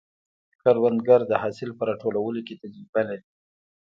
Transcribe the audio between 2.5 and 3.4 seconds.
تجربه لري